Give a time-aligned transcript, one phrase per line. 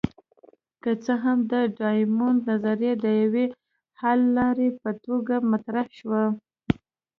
[0.83, 3.45] که څه هم د ډایمونډ نظریه د یوې
[4.01, 6.23] حللارې په توګه مطرح شوه.